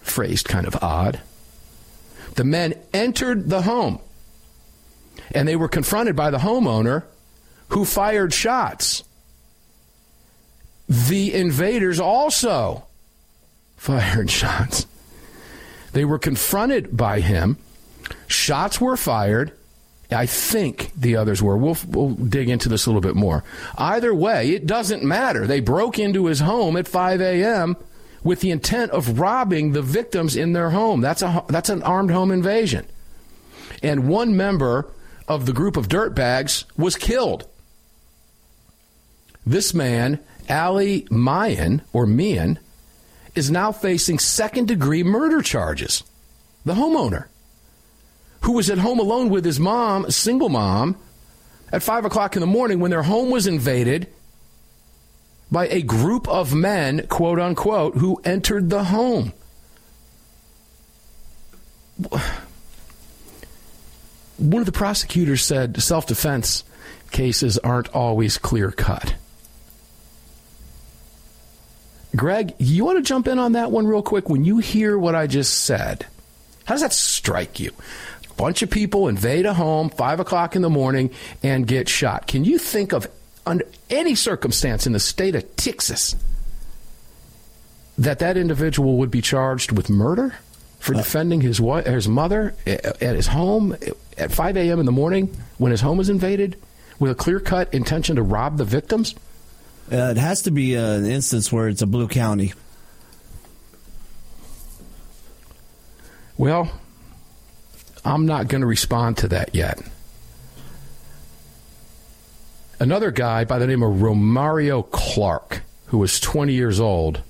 [0.01, 1.21] phrased kind of odd.
[2.35, 3.99] The men entered the home
[5.33, 7.03] and they were confronted by the homeowner
[7.69, 9.03] who fired shots.
[10.87, 12.85] The invaders also
[13.83, 14.87] fired shots.
[15.91, 17.57] They were confronted by him.
[18.27, 19.51] Shots were fired.
[20.11, 21.57] I think the others were.
[21.57, 23.43] We'll, we'll dig into this a little bit more.
[23.77, 25.47] Either way, it doesn't matter.
[25.47, 27.77] They broke into his home at 5 a.m
[28.23, 31.01] with the intent of robbing the victims in their home.
[31.01, 32.85] That's a that's an armed home invasion.
[33.81, 34.87] And one member
[35.27, 37.47] of the group of dirtbags was killed.
[39.45, 40.19] This man,
[40.49, 42.59] Ali Mayan or Mian,
[43.35, 46.03] is now facing second degree murder charges.
[46.65, 47.25] The homeowner,
[48.41, 50.97] who was at home alone with his mom, single mom,
[51.71, 54.07] at 5 o'clock in the morning when their home was invaded
[55.51, 59.33] by a group of men, quote unquote, who entered the home.
[64.37, 66.63] One of the prosecutors said self defense
[67.11, 69.15] cases aren't always clear cut.
[72.15, 74.29] Greg, you want to jump in on that one real quick?
[74.29, 76.05] When you hear what I just said,
[76.65, 77.71] how does that strike you?
[78.29, 81.11] A bunch of people invade a home, 5 o'clock in the morning,
[81.41, 82.27] and get shot.
[82.27, 83.07] Can you think of,
[83.45, 86.15] under any circumstance in the state of Texas,
[87.97, 90.35] that that individual would be charged with murder
[90.79, 90.97] for uh.
[90.97, 94.79] defending his wife, his mother eh, eh, at his home eh, at 5 a.m.
[94.79, 96.57] in the morning when his home was invaded
[96.99, 99.15] with a clear cut intention to rob the victims?
[99.93, 102.53] Uh, it has to be an instance where it's a blue county.
[106.35, 106.71] Well,
[108.03, 109.79] I'm not going to respond to that yet.
[112.79, 117.21] Another guy by the name of Romario Clark, who was 20 years old.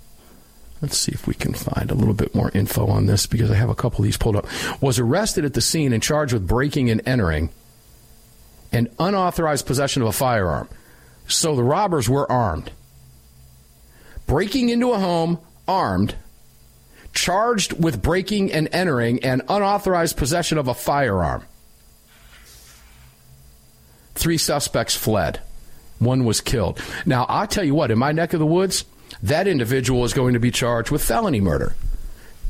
[0.82, 3.56] Let's see if we can find a little bit more info on this because I
[3.56, 4.48] have a couple of these pulled up.
[4.82, 7.50] Was arrested at the scene and charged with breaking and entering
[8.72, 10.70] and unauthorized possession of a firearm.
[11.28, 12.72] So the robbers were armed.
[14.28, 16.16] Breaking into a home armed,
[17.14, 21.44] charged with breaking and entering and unauthorized possession of a firearm.
[24.16, 25.40] Three suspects fled.
[26.00, 26.82] One was killed.
[27.06, 28.86] Now, I'll tell you what, in my neck of the woods,
[29.22, 31.76] that individual is going to be charged with felony murder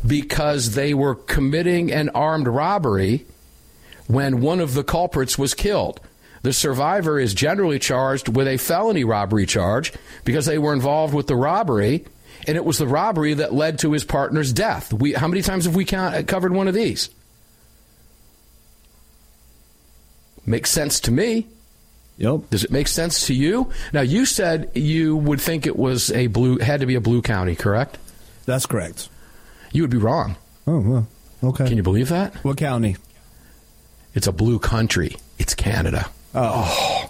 [0.06, 3.26] because they were committing an armed robbery
[4.08, 6.00] when one of the culprits was killed.
[6.44, 9.94] The survivor is generally charged with a felony robbery charge
[10.26, 12.06] because they were involved with the robbery,
[12.46, 14.94] and it was the robbery that led to his partner's death.
[14.94, 17.10] We, how many times have we count, covered one of these?
[20.46, 21.48] Makes sense to me.
[22.18, 22.50] Yep.
[22.50, 23.72] Does it make sense to you?
[23.94, 27.22] Now you said you would think it was a blue had to be a blue
[27.22, 27.98] county, correct?
[28.46, 29.08] That's correct.
[29.72, 30.36] You would be wrong.
[30.68, 31.08] Oh, well,
[31.44, 31.68] okay.
[31.68, 32.36] Can you believe that?
[32.44, 32.98] What county?
[34.14, 35.16] It's a blue country.
[35.40, 36.10] It's Canada.
[36.36, 37.10] Oh.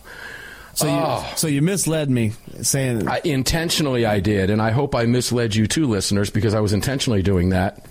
[0.76, 1.34] So you, Oh.
[1.36, 5.67] so you misled me saying I, intentionally, I did, and I hope I misled you
[5.67, 7.86] too, listeners, because I was intentionally doing that.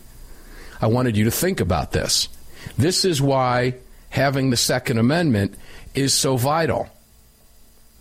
[0.81, 2.29] I wanted you to think about this.
[2.77, 3.75] This is why
[4.11, 5.55] having the Second Amendment
[5.95, 6.89] is so vital,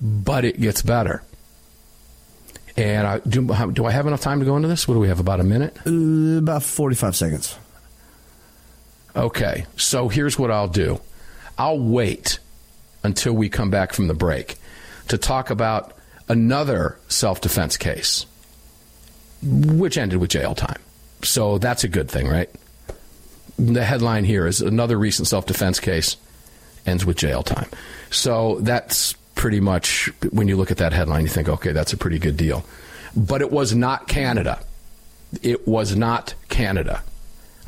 [0.01, 1.21] but it gets better.
[2.75, 4.87] And I, do, do I have enough time to go into this?
[4.87, 5.19] What do we have?
[5.19, 5.77] About a minute?
[5.85, 7.55] uh, about 45 seconds.
[9.15, 10.99] Okay, so here's what I'll do
[11.57, 12.39] I'll wait
[13.03, 14.57] until we come back from the break
[15.07, 15.93] to talk about
[16.27, 18.25] another self defense case,
[19.43, 20.81] which ended with jail time.
[21.23, 22.49] So that's a good thing, right?
[23.59, 26.17] The headline here is another recent self defense case
[26.85, 27.69] ends with jail time.
[28.09, 31.97] So that's pretty much, when you look at that headline, you think, okay, that's a
[31.97, 32.65] pretty good deal.
[33.15, 34.59] But it was not Canada.
[35.41, 37.03] It was not Canada.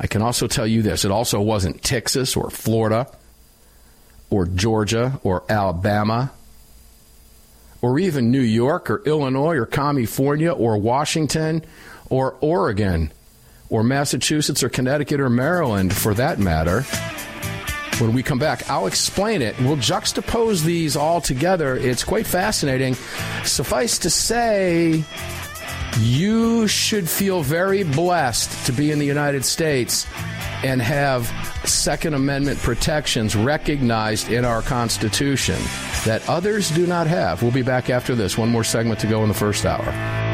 [0.00, 3.06] I can also tell you this it also wasn't Texas or Florida
[4.34, 6.32] or Georgia or Alabama
[7.80, 11.64] or even New York or Illinois or California or Washington
[12.10, 13.12] or Oregon
[13.68, 16.80] or Massachusetts or Connecticut or Maryland for that matter.
[18.00, 19.56] When we come back, I'll explain it.
[19.60, 21.76] We'll juxtapose these all together.
[21.76, 22.94] It's quite fascinating.
[23.44, 25.04] Suffice to say,
[26.00, 30.06] you should feel very blessed to be in the United States
[30.64, 31.26] and have
[31.64, 35.58] Second Amendment protections recognized in our Constitution
[36.04, 37.42] that others do not have.
[37.42, 38.36] We'll be back after this.
[38.36, 40.33] One more segment to go in the first hour.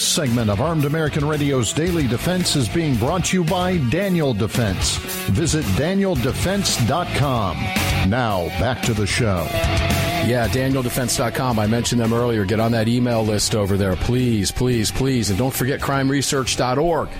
[0.00, 4.32] This segment of Armed American Radio's Daily Defense is being brought to you by Daniel
[4.32, 4.96] Defense.
[5.28, 7.56] Visit danieldefense.com.
[8.08, 9.46] Now, back to the show.
[10.24, 11.58] Yeah, DanielDefense.com.
[11.58, 12.46] I mentioned them earlier.
[12.46, 15.28] Get on that email list over there, please, please, please.
[15.28, 17.10] And don't forget crimeresearch.org.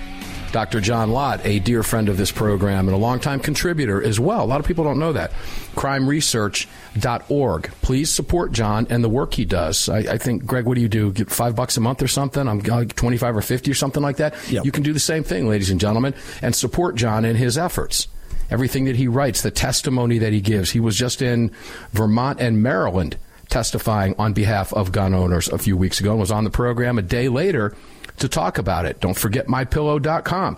[0.51, 0.81] Dr.
[0.81, 4.43] John Lott, a dear friend of this program and a longtime contributor as well.
[4.43, 5.31] A lot of people don't know that.
[5.75, 7.71] Crimeresearch.org.
[7.81, 9.87] Please support John and the work he does.
[9.87, 11.11] I, I think, Greg, what do you do?
[11.11, 12.47] Get five bucks a month or something?
[12.47, 14.35] I'm like 25 or 50 or something like that.
[14.49, 14.65] Yep.
[14.65, 18.07] You can do the same thing, ladies and gentlemen, and support John in his efforts.
[18.49, 20.71] Everything that he writes, the testimony that he gives.
[20.71, 21.51] He was just in
[21.93, 23.17] Vermont and Maryland
[23.51, 26.97] testifying on behalf of gun owners a few weeks ago and was on the program
[26.97, 27.75] a day later
[28.17, 28.99] to talk about it.
[28.99, 30.57] Don't forget mypillow.com.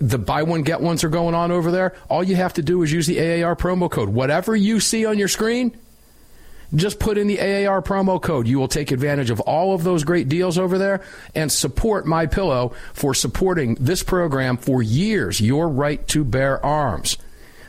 [0.00, 1.94] The buy one get ones are going on over there.
[2.08, 4.08] All you have to do is use the AAR promo code.
[4.08, 5.76] Whatever you see on your screen,
[6.74, 8.46] just put in the AAR promo code.
[8.46, 11.02] You will take advantage of all of those great deals over there
[11.34, 15.40] and support My Pillow for supporting this program for years.
[15.40, 17.16] Your right to bear arms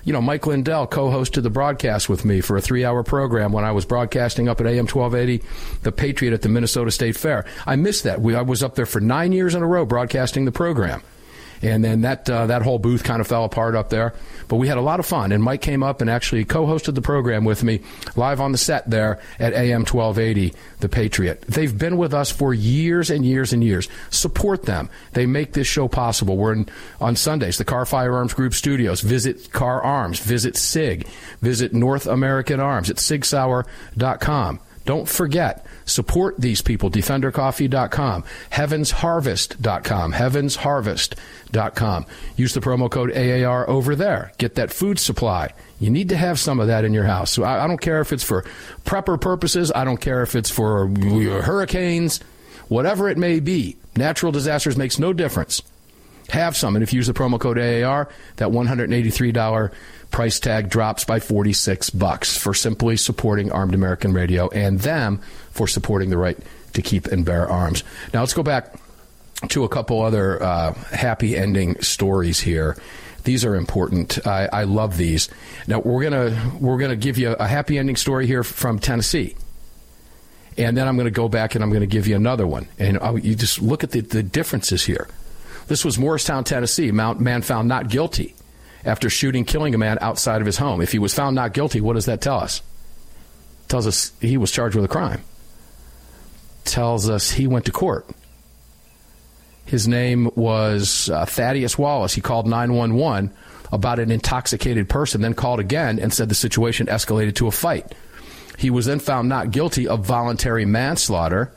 [0.10, 3.72] you know, Mike Lindell co-hosted the broadcast with me for a three-hour program when I
[3.72, 5.46] was broadcasting up at AM 1280,
[5.84, 7.46] The Patriot at the Minnesota State Fair.
[7.68, 8.20] I missed that.
[8.20, 11.04] We, I was up there for nine years in a row broadcasting the program.
[11.62, 14.14] And then that uh, that whole booth kind of fell apart up there.
[14.48, 17.02] But we had a lot of fun, and Mike came up and actually co-hosted the
[17.02, 17.82] program with me
[18.16, 21.42] live on the set there at AM 1280, The Patriot.
[21.42, 23.90] They've been with us for years and years and years.
[24.10, 26.38] Support them; they make this show possible.
[26.38, 29.02] We're in, on Sundays, the Kahr Firearms Group studios.
[29.02, 31.08] Visit Kahr Arms, visit SIG,
[31.42, 34.60] visit North American Arms at sigsauer.com.
[34.90, 36.90] Don't forget, support these people.
[36.90, 42.06] DefenderCoffee.com, HeavensHarvest.com, HeavensHarvest.com.
[42.36, 44.32] Use the promo code AAR over there.
[44.40, 45.54] Get that food supply.
[45.80, 47.30] You need to have some of that in your house.
[47.30, 48.44] So I, I don't care if it's for
[48.84, 49.72] prepper purposes.
[49.76, 52.20] I don't care if it's for hurricanes,
[52.68, 53.78] whatever it may be.
[53.96, 55.62] Natural disasters makes no difference.
[56.32, 59.72] Have some, and if you use the promo code AAR, that $183
[60.12, 65.68] price tag drops by 46 bucks for simply supporting Armed American Radio and them for
[65.68, 66.38] supporting the right
[66.74, 67.84] to keep and bear arms.
[68.14, 68.76] Now let's go back
[69.50, 72.78] to a couple other uh, happy ending stories here.
[73.24, 74.26] These are important.
[74.26, 75.30] I, I love these.
[75.68, 79.36] Now we're gonna we're gonna give you a happy ending story here from Tennessee,
[80.58, 82.68] and then I'm going to go back and I'm going to give you another one.
[82.80, 85.08] And I'll, you just look at the, the differences here.
[85.68, 86.92] This was Morristown, Tennessee.
[86.92, 88.36] Mount man found not guilty
[88.86, 90.82] after shooting, killing a man outside of his home.
[90.82, 92.62] If he was found not guilty, what does that tell us?
[93.70, 95.22] tells us he was charged with a crime.
[96.66, 98.06] Tells us he went to court.
[99.66, 102.14] His name was uh, Thaddeus Wallace.
[102.14, 103.32] He called 911
[103.72, 107.94] about an intoxicated person, then called again and said the situation escalated to a fight.
[108.58, 111.52] He was then found not guilty of voluntary manslaughter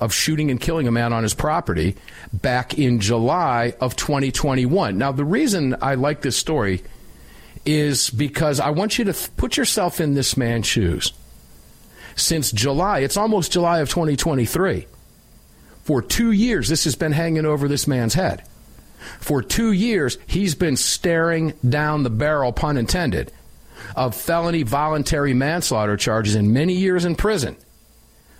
[0.00, 1.96] of shooting and killing a man on his property
[2.32, 4.98] back in July of 2021.
[4.98, 6.82] Now, the reason I like this story
[7.64, 11.12] is because I want you to put yourself in this man's shoes.
[12.14, 14.86] Since July, it's almost July of 2023.
[15.84, 18.42] For two years, this has been hanging over this man's head.
[19.20, 23.32] For two years, he's been staring down the barrel, pun intended,
[23.94, 27.56] of felony voluntary manslaughter charges and many years in prison.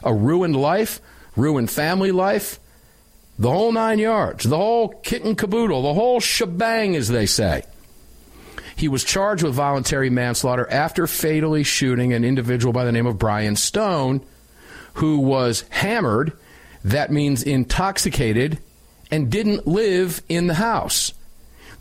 [0.03, 1.01] A ruined life,
[1.37, 2.59] ruined family life,
[3.39, 7.63] the whole nine yards, the whole kit and caboodle, the whole shebang, as they say.
[8.75, 13.19] He was charged with voluntary manslaughter after fatally shooting an individual by the name of
[13.19, 14.23] Brian Stone,
[14.95, 16.33] who was hammered,
[16.85, 18.59] that means intoxicated,
[19.11, 21.13] and didn't live in the house.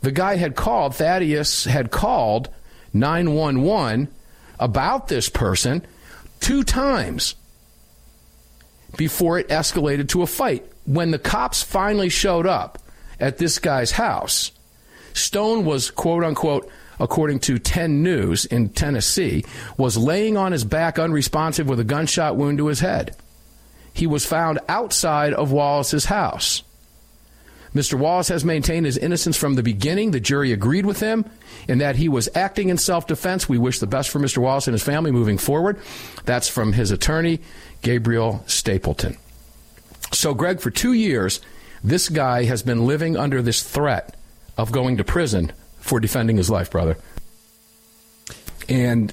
[0.00, 2.48] The guy had called, Thaddeus had called
[2.92, 4.08] 911
[4.58, 5.86] about this person
[6.40, 7.34] two times
[8.96, 10.64] before it escalated to a fight.
[10.84, 12.78] When the cops finally showed up
[13.18, 14.52] at this guy's house,
[15.14, 16.70] Stone was, quote unquote,
[17.00, 19.44] according to 10 News in Tennessee,
[19.76, 23.16] was laying on his back unresponsive with a gunshot wound to his head.
[23.92, 26.62] He was found outside of Wallace's house.
[27.76, 27.98] Mr.
[27.98, 30.10] Wallace has maintained his innocence from the beginning.
[30.10, 31.24] The jury agreed with him
[31.68, 33.48] in that he was acting in self defense.
[33.48, 34.38] We wish the best for Mr.
[34.38, 35.78] Wallace and his family moving forward.
[36.24, 37.40] That's from his attorney,
[37.82, 39.16] Gabriel Stapleton.
[40.12, 41.40] So, Greg, for two years,
[41.84, 44.16] this guy has been living under this threat
[44.56, 46.96] of going to prison for defending his life, brother.
[48.68, 49.12] And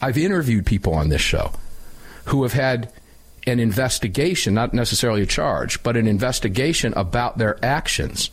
[0.00, 1.52] I've interviewed people on this show
[2.26, 2.92] who have had
[3.48, 8.30] an investigation, not necessarily a charge, but an investigation about their actions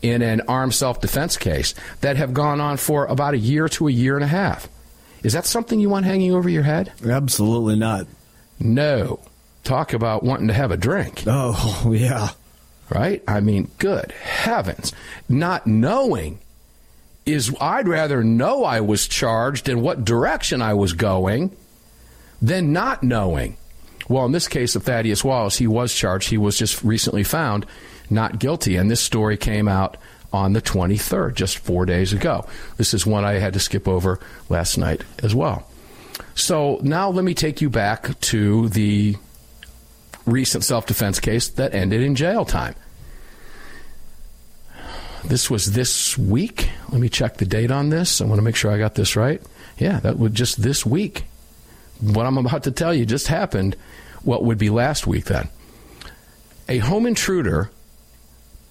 [0.00, 3.88] in an armed self defense case that have gone on for about a year to
[3.88, 4.68] a year and a half.
[5.22, 6.92] Is that something you want hanging over your head?
[7.04, 8.06] Absolutely not.
[8.58, 9.20] No.
[9.64, 11.22] Talk about wanting to have a drink.
[11.26, 12.30] Oh, yeah.
[12.90, 13.22] Right?
[13.28, 14.92] I mean, good heavens.
[15.28, 16.40] Not knowing
[17.24, 21.56] is, I'd rather know I was charged and what direction I was going
[22.42, 23.56] than not knowing.
[24.08, 26.28] Well, in this case of Thaddeus Wallace, he was charged.
[26.28, 27.66] He was just recently found
[28.10, 28.76] not guilty.
[28.76, 29.96] And this story came out
[30.32, 32.46] on the 23rd, just four days ago.
[32.76, 35.68] This is one I had to skip over last night as well.
[36.34, 39.16] So now let me take you back to the
[40.24, 42.74] recent self defense case that ended in jail time.
[45.24, 46.70] This was this week.
[46.90, 48.20] Let me check the date on this.
[48.20, 49.40] I want to make sure I got this right.
[49.78, 51.24] Yeah, that was just this week.
[52.02, 53.76] What I'm about to tell you just happened,
[54.22, 55.48] what would be last week then.
[56.68, 57.70] A home intruder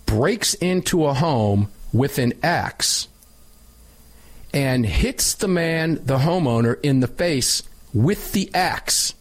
[0.05, 3.07] breaks into a home with an axe
[4.53, 7.63] and hits the man, the homeowner, in the face
[7.93, 9.13] with the axe.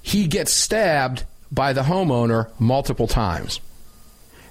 [0.00, 3.60] He gets stabbed by the homeowner multiple times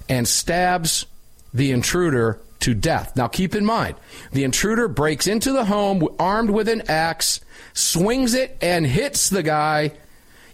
[0.08, 1.06] and stabs
[1.52, 3.14] the intruder to death.
[3.16, 3.96] Now, keep in mind,
[4.32, 7.40] the intruder breaks into the home armed with an axe,
[7.72, 9.92] swings it, and hits the guy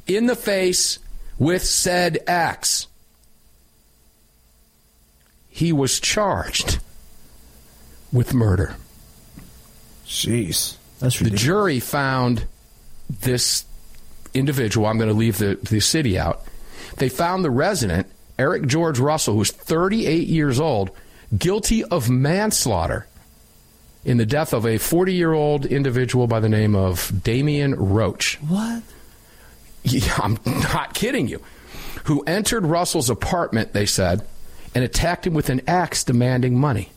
[0.07, 0.99] in the face
[1.39, 2.89] with said axe.
[5.59, 6.79] he was charged
[8.13, 8.77] with murder.
[10.07, 10.77] Jeez.
[11.01, 12.45] That's the jury found
[13.11, 13.65] this
[14.35, 14.87] individual.
[14.87, 16.45] I'm going to leave the, the city out.
[16.99, 18.07] They found the resident,
[18.39, 20.93] Eric George Russell, who's 38 years old,
[21.37, 23.07] guilty of manslaughter
[24.05, 28.37] in the death of a 40 year old individual by the name of Damien Roach.
[28.37, 28.83] What?
[29.85, 31.41] Yeah, I'm not kidding you.
[32.05, 34.27] Who entered Russell's apartment, they said,
[34.75, 36.91] and attacked him with an axe demanding money.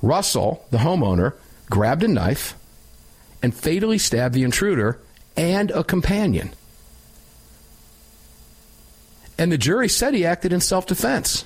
[0.00, 1.34] Russell, the homeowner,
[1.70, 2.54] grabbed a knife
[3.42, 4.98] and fatally stabbed the intruder
[5.36, 6.52] and a companion.
[9.38, 11.44] And the jury said he acted in self defense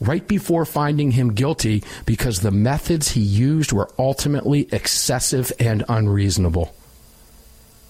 [0.00, 6.74] right before finding him guilty because the methods he used were ultimately excessive and unreasonable.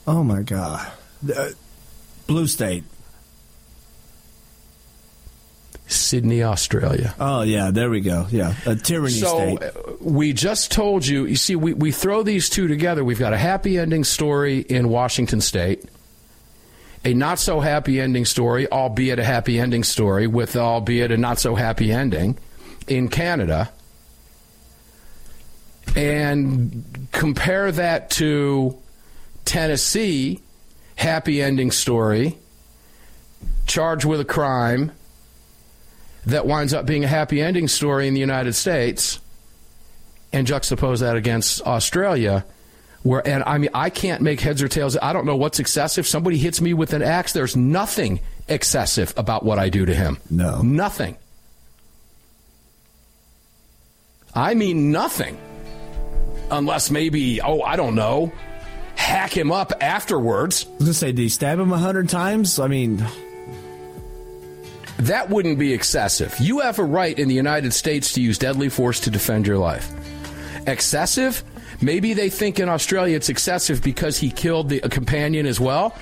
[0.07, 0.91] Oh my God.
[1.35, 1.51] Uh,
[2.27, 2.85] Blue State.
[5.87, 7.15] Sydney, Australia.
[7.19, 8.27] Oh yeah, there we go.
[8.31, 9.63] Yeah, a tyranny so state.
[9.63, 11.27] uh, we just told you.
[11.27, 13.03] You see, we, we throw these two together.
[13.03, 15.85] We've got a happy ending story in Washington State,
[17.05, 21.39] a not so happy ending story, albeit a happy ending story, with albeit a not
[21.39, 22.37] so happy ending
[22.87, 23.71] in Canada,
[25.97, 28.77] and compare that to
[29.45, 30.41] Tennessee,
[30.97, 32.37] happy ending story,
[33.67, 34.93] charged with a crime
[36.27, 39.19] that winds up being a happy ending story in the United States
[40.33, 42.45] and juxtapose that against Australia
[43.03, 46.07] where and I mean I can't make heads or tails I don't know what's excessive
[46.07, 50.19] somebody hits me with an axe there's nothing excessive about what I do to him
[50.31, 51.17] no nothing
[54.35, 55.39] I mean nothing
[56.51, 58.33] unless maybe oh I don't know
[58.97, 62.59] hack him up afterwards I was gonna say, did he stab him a hundred times?
[62.59, 63.05] I mean,
[64.99, 66.39] that wouldn't be excessive.
[66.39, 69.57] You have a right in the United States to use deadly force to defend your
[69.59, 69.91] life.
[70.67, 71.43] Excessive?
[71.83, 75.95] Maybe they think in Australia it's excessive because he killed the, a companion as well.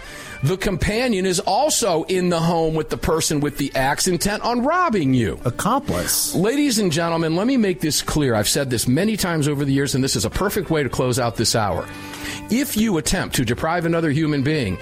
[0.42, 4.62] The companion is also in the home with the person with the axe intent on
[4.62, 5.40] robbing you.
[5.44, 6.34] Accomplice.
[6.34, 8.34] Ladies and gentlemen, let me make this clear.
[8.34, 10.88] I've said this many times over the years, and this is a perfect way to
[10.88, 11.86] close out this hour.
[12.50, 14.78] If you attempt to deprive another human being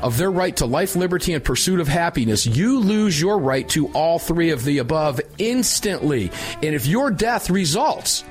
[0.00, 3.88] of their right to life, liberty, and pursuit of happiness, you lose your right to
[3.88, 6.30] all three of the above instantly.
[6.62, 8.24] And if your death results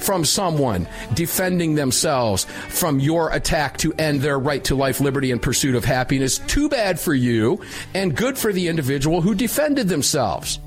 [0.00, 5.42] from someone defending themselves from your attack to end their right to life, liberty, and
[5.42, 7.60] pursuit of happiness, too bad for you
[7.94, 10.58] and good for the individual who defended themselves.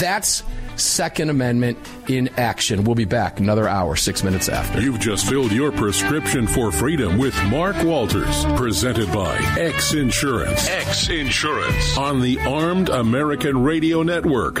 [0.00, 0.42] That's
[0.76, 2.84] Second Amendment in action.
[2.84, 4.80] We'll be back another hour, six minutes after.
[4.80, 10.68] You've just filled your prescription for freedom with Mark Walters, presented by X Insurance.
[10.68, 14.60] X Insurance on the Armed American Radio Network.